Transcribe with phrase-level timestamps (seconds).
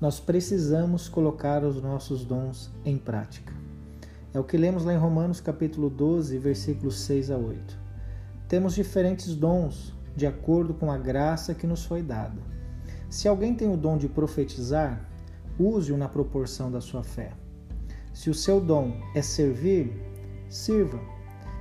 [0.00, 3.52] Nós precisamos colocar os nossos dons em prática.
[4.32, 7.78] É o que lemos lá em Romanos capítulo 12, versículos 6 a 8.
[8.46, 12.40] Temos diferentes dons de acordo com a graça que nos foi dada.
[13.08, 15.00] Se alguém tem o dom de profetizar,
[15.58, 17.32] use-o na proporção da sua fé.
[18.12, 19.92] Se o seu dom é servir,
[20.48, 21.00] sirva.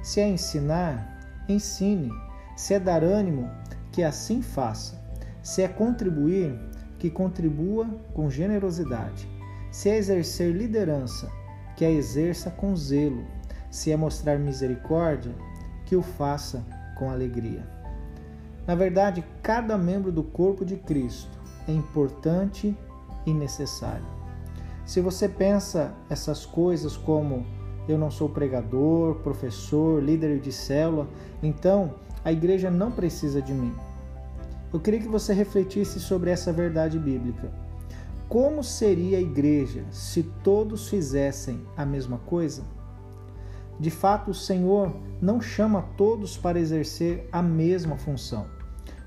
[0.03, 2.11] Se é ensinar, ensine.
[2.55, 3.49] Se é dar ânimo,
[3.95, 5.01] que assim faça.
[5.41, 6.53] Se é contribuir,
[6.99, 9.25] que contribua com generosidade.
[9.71, 11.31] Se é exercer liderança,
[11.77, 13.25] que a exerça com zelo.
[13.71, 15.33] Se é mostrar misericórdia,
[15.85, 16.61] que o faça
[16.97, 17.65] com alegria.
[18.67, 22.77] Na verdade, cada membro do corpo de Cristo é importante
[23.25, 24.05] e necessário.
[24.85, 27.45] Se você pensa essas coisas como
[27.87, 31.07] eu não sou pregador, professor, líder de célula,
[31.41, 33.73] então a igreja não precisa de mim.
[34.73, 37.51] Eu queria que você refletisse sobre essa verdade bíblica.
[38.27, 42.63] Como seria a igreja se todos fizessem a mesma coisa?
[43.79, 48.47] De fato, o Senhor não chama todos para exercer a mesma função.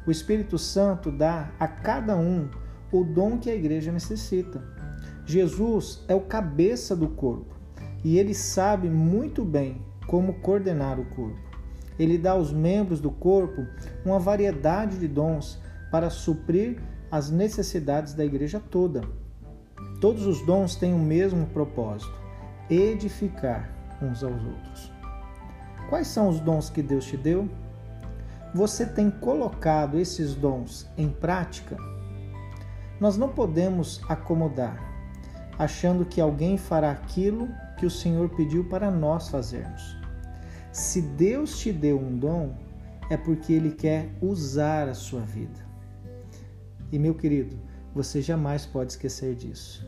[0.06, 2.48] O Espírito Santo dá a cada um
[2.92, 4.62] o dom que a igreja necessita.
[5.26, 7.57] Jesus é o cabeça do corpo
[8.04, 11.48] e ele sabe muito bem como coordenar o corpo.
[11.98, 13.66] Ele dá aos membros do corpo
[14.04, 19.02] uma variedade de dons para suprir as necessidades da igreja toda.
[20.00, 22.14] Todos os dons têm o mesmo propósito:
[22.70, 24.92] edificar uns aos outros.
[25.88, 27.48] Quais são os dons que Deus te deu?
[28.54, 31.76] Você tem colocado esses dons em prática?
[33.00, 34.78] Nós não podemos acomodar,
[35.58, 39.96] achando que alguém fará aquilo que o Senhor pediu para nós fazermos.
[40.72, 42.54] Se Deus te deu um dom,
[43.10, 45.66] é porque Ele quer usar a sua vida.
[46.92, 47.58] E meu querido,
[47.94, 49.86] você jamais pode esquecer disso.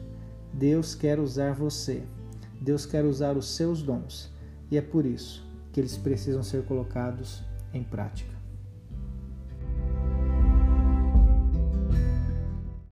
[0.52, 2.02] Deus quer usar você.
[2.60, 4.32] Deus quer usar os seus dons.
[4.70, 8.39] E é por isso que eles precisam ser colocados em prática.